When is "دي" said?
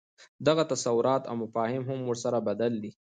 2.83-2.91